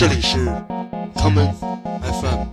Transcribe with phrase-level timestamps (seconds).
[0.00, 0.38] 这里是
[1.14, 1.52] common
[2.00, 2.46] FM。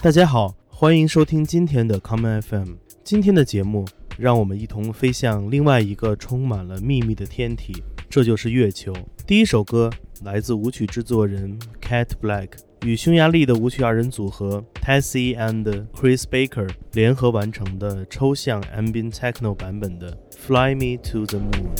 [0.00, 2.74] 大家好，欢迎收听今天的 common FM。
[3.02, 3.84] 今天的节目，
[4.16, 8.94] 让我们一同飞向另外一个充满了秘密的天体，这就是月球。
[9.26, 9.90] 第一首歌
[10.22, 12.50] 来自舞曲制作人 Cat Black
[12.84, 21.74] 与匈牙利的舞曲二人组合 Tessie and Chris Baker 联合完成的抽象 ambient techno 版本的《Fly Me to the Moon》。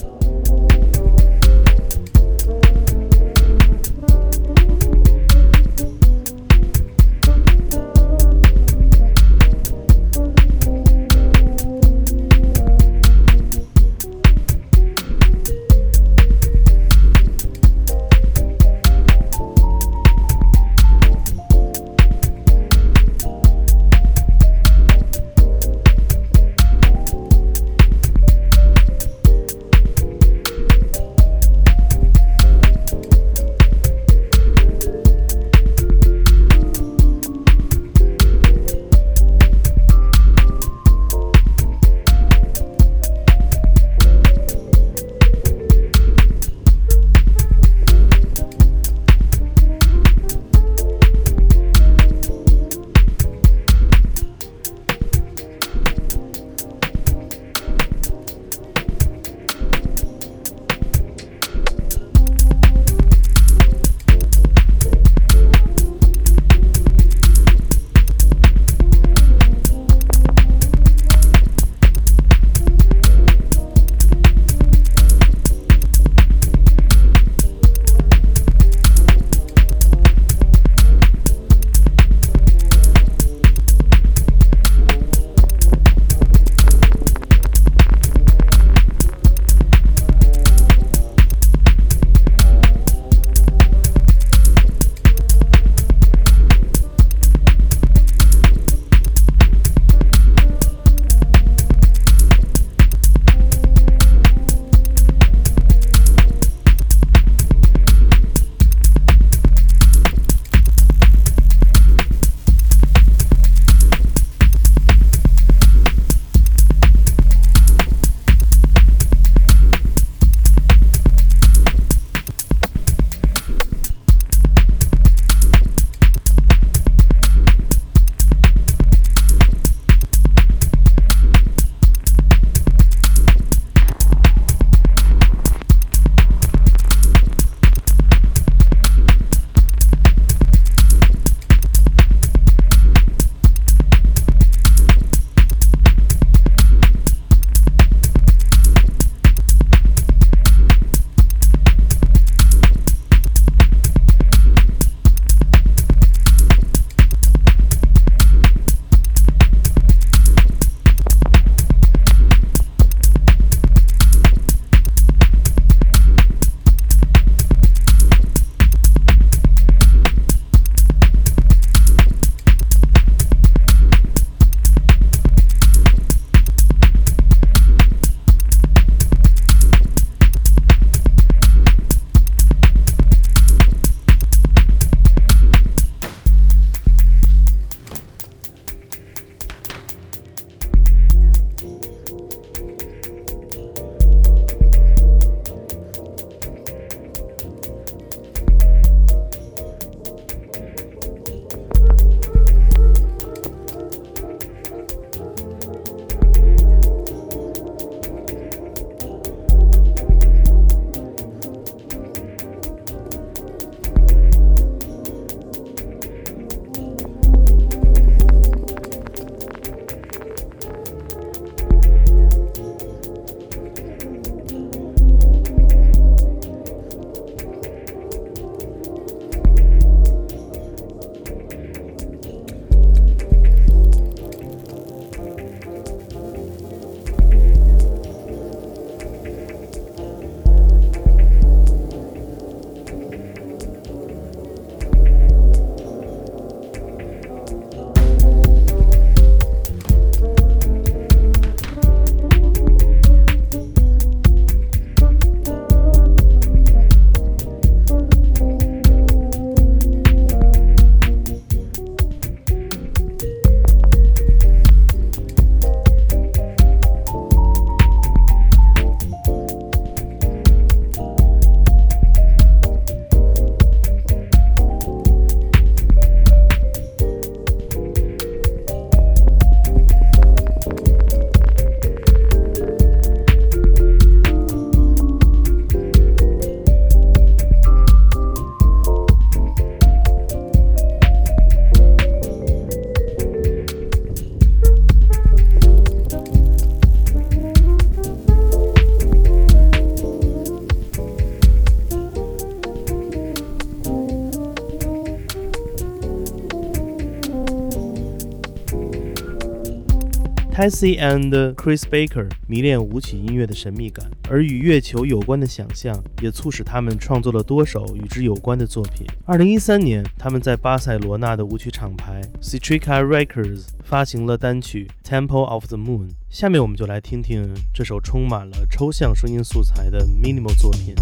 [310.58, 319.06] Tessie and Chris Baker 迷恋舞曲音乐的神秘感，而与月球有关的想象也促使他们创作了多首与之有关的作品。
[319.24, 326.08] 二零一三年，他们在巴塞罗那的舞曲厂牌 Citrica Records 发行了单曲《Temple of the Moon》。
[326.28, 330.96] 下面我们就来听听这首充满了抽象声音素材的 Minimal 作品。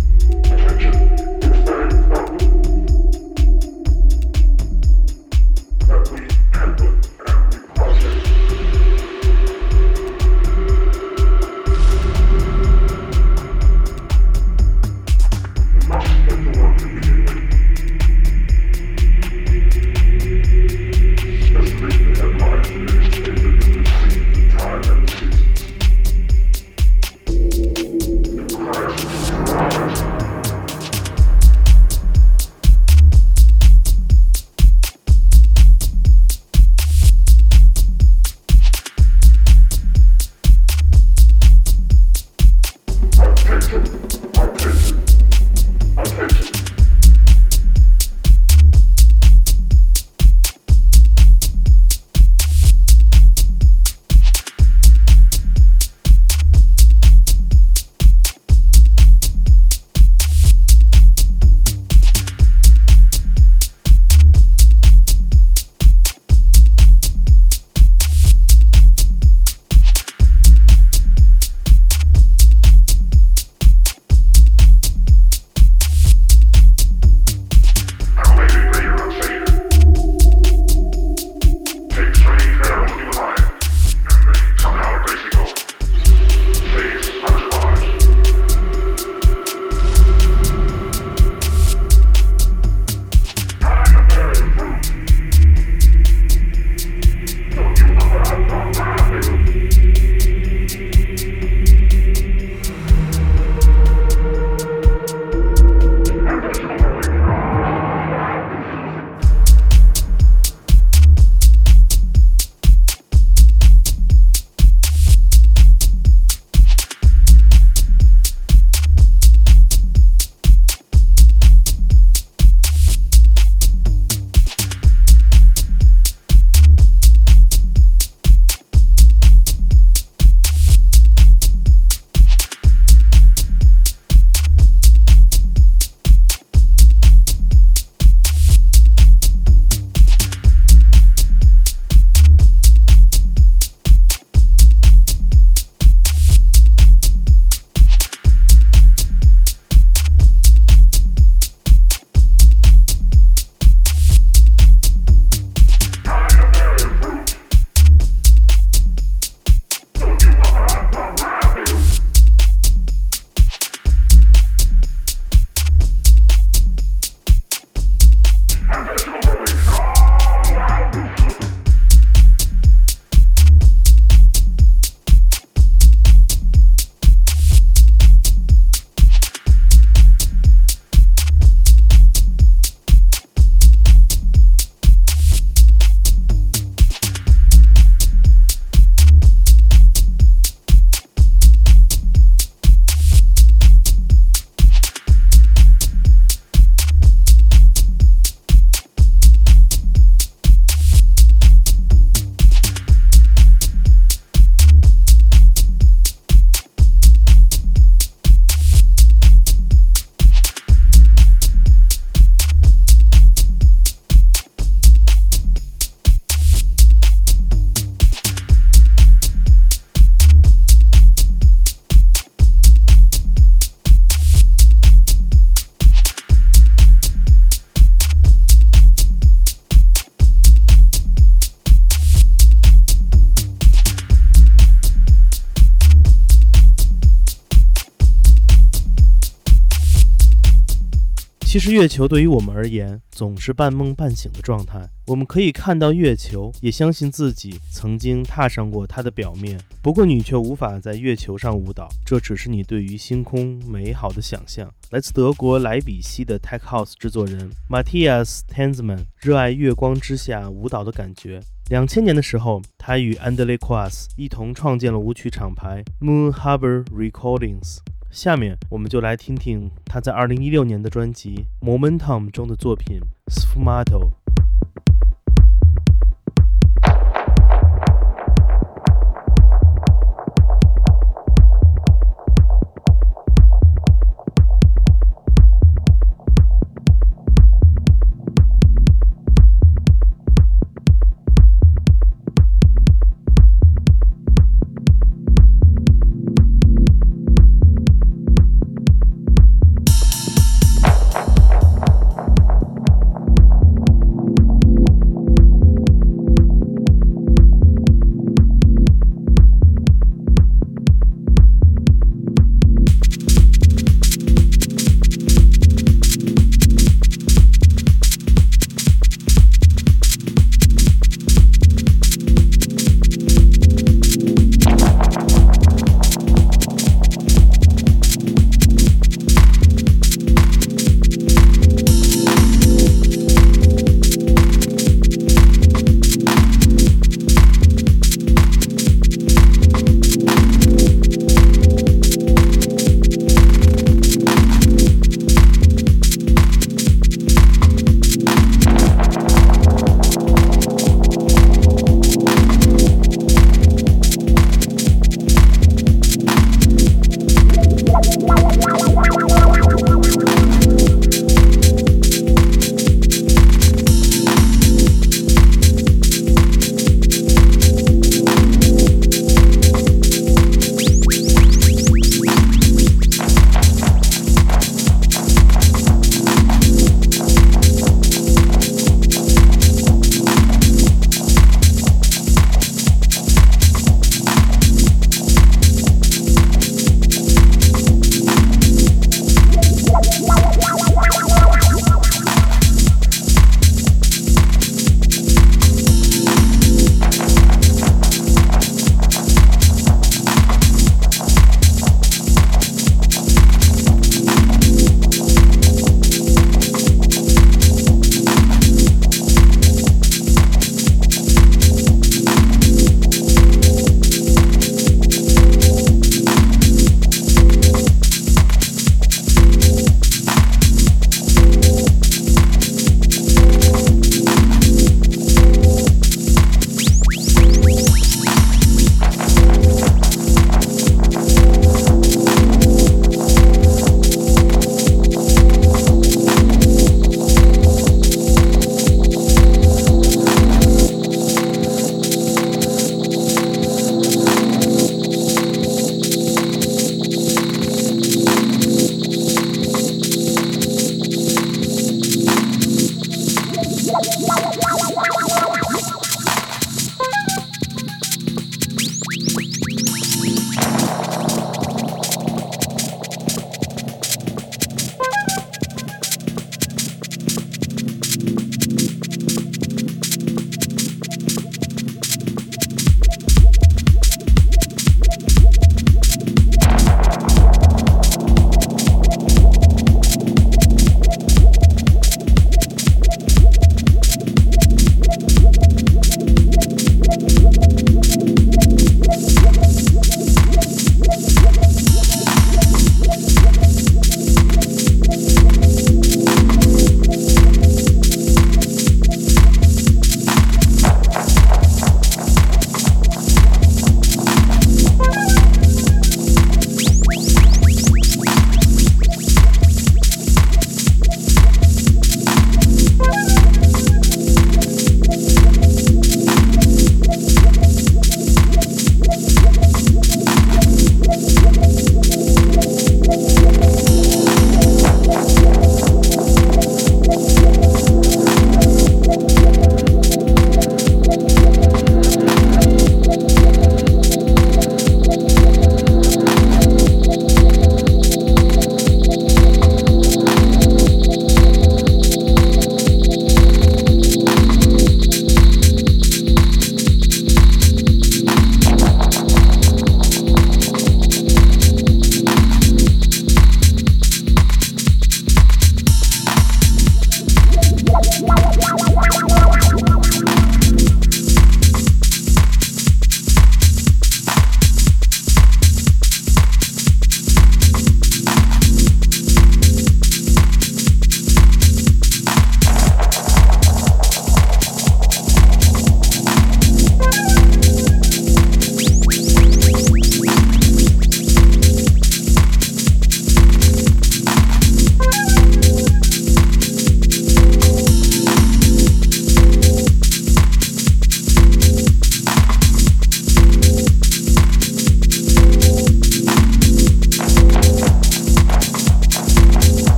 [241.56, 244.86] 其实月球对于我们而言总是半梦半醒的状态。
[245.06, 249.58] 我们可以看到月球，也相信自己曾经踏上过它的表面。
[249.80, 254.70] 不过你却无法在月球上舞蹈，这只是你对于星空美好的想象。
[254.90, 261.40] 来自德国莱比锡的 Tech House 制作人 Matthias Tanzmann 热爱月光之下舞蹈的感觉。
[261.70, 267.78] 两千年的时候，他与 Andre Quas 一同创建了舞曲厂牌 Moon Harbor Recordings。
[268.16, 272.98] 下面我们就来听听他在二零一六年的专辑《Momentum》中的作品
[273.30, 274.10] 《Sfumato》。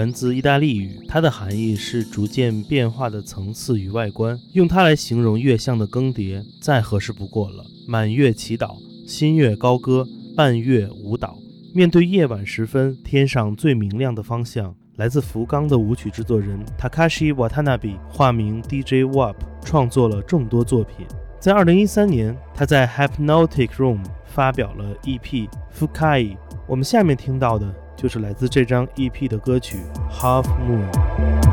[0.00, 4.34] 源自意大利语，它的含义是逐渐变化的层次与外观。
[4.54, 7.62] 用它来形容月相的更迭，再合适不过了。
[7.86, 11.36] 满月祈祷、新月高歌、半月舞蹈。
[11.74, 14.74] 面对夜晚时分，天上最明亮的方向。
[14.96, 21.06] 来自福冈的舞曲制作人 Takashi Watanabe，化名 DJ Wap，创作了众多作品。
[21.38, 25.46] 在2013年，他在 Hypnotic Room 发表了 EP
[25.78, 26.38] Fukai。
[26.66, 29.76] 我们下面听到的就是来自这张 EP 的歌曲
[30.10, 31.49] Half Moon。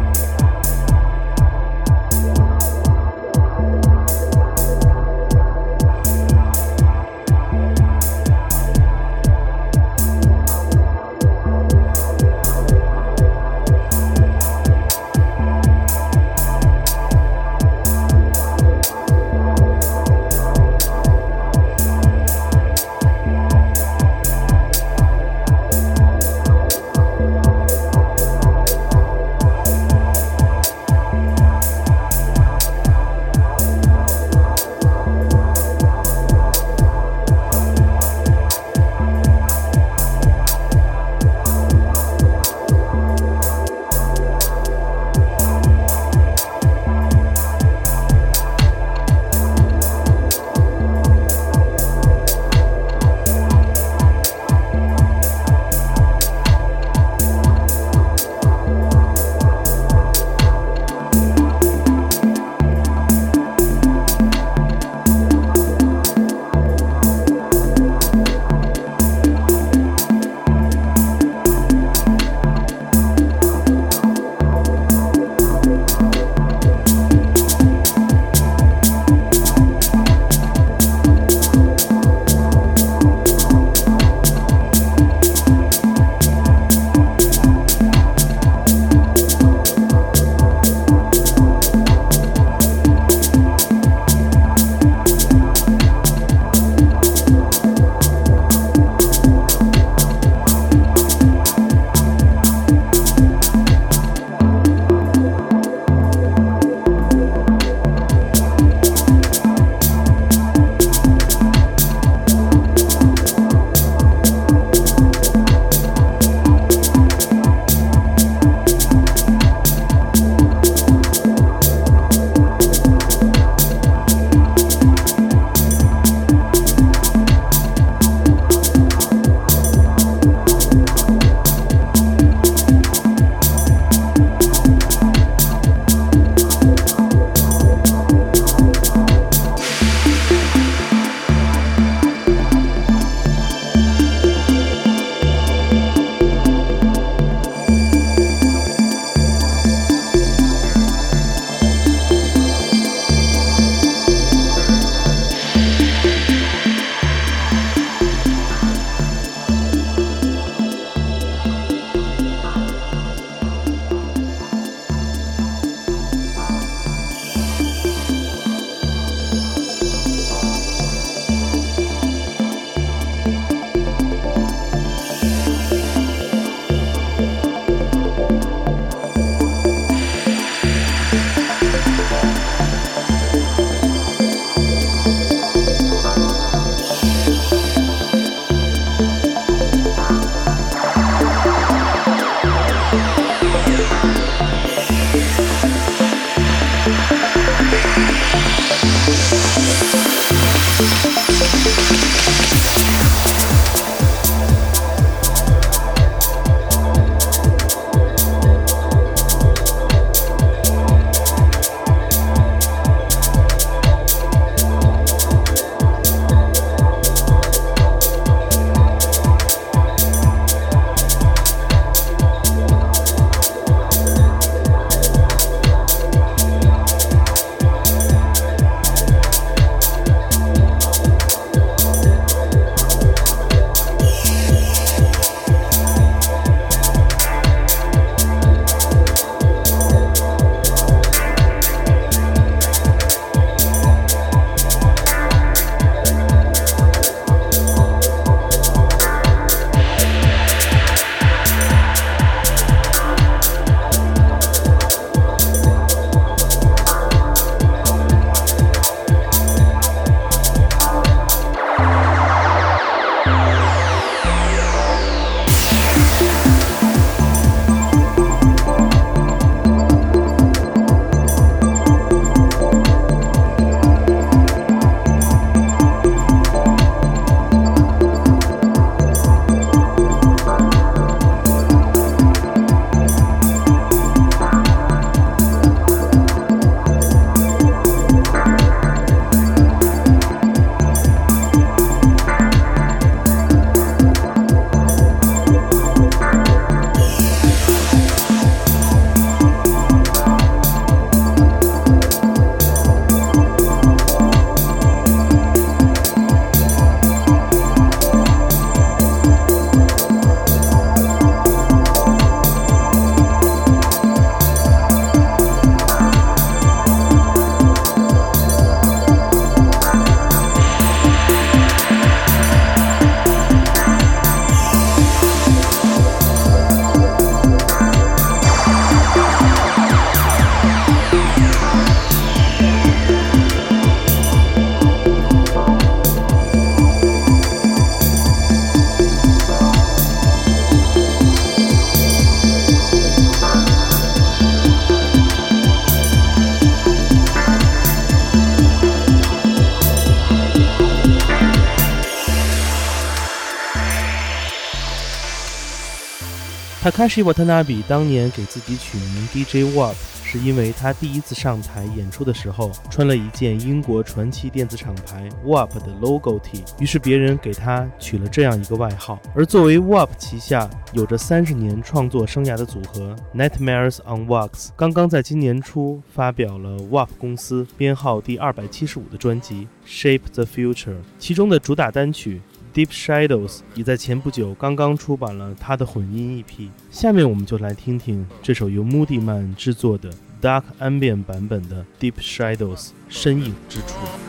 [356.98, 369.22] Takashi Watanabe 当年给自己取名 DJ Warp，是因为他第一次上台演出的时候穿了一件英国传奇电子厂牌 Warp 的 logo T，于是别人给他取了这样一个外号。
[369.36, 382.42] 而作为 Warp 旗下有着三十年创作生涯的组合 Nightmares on Wax，刚刚在今年初发表了 Warp 公司编号第二百七十五的专辑 Shape the Future，其中的主打单曲。
[382.78, 394.27] Deep Shadows 也在前不久刚刚出版了他的混音 EP，下面我们就来听听这首由 Moody Man 制作的 Dark Ambient 版本的 Deep Shadows 深影之处。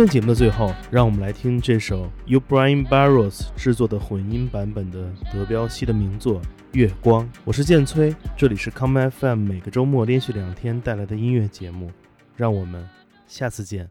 [0.00, 6.40] 天节目的最后，让我们来听这首由 Brian Barros 制作的混音版本的德彪西的名作
[6.72, 7.22] 《月光》。
[7.44, 11.90] 我是剑崔，这里是 Come FM 每个周末连续两天带来的音乐节目，
[12.34, 12.88] 让我们
[13.26, 13.90] 下次见。